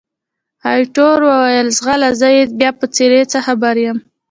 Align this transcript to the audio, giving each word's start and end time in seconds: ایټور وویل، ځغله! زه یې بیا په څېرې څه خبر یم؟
ایټور 0.73 1.19
وویل، 1.29 1.67
ځغله! 1.77 2.09
زه 2.19 2.27
یې 2.35 2.43
بیا 2.59 2.71
په 2.79 2.85
څېرې 2.95 3.21
څه 3.31 3.39
خبر 3.45 3.75
یم؟ 3.85 3.97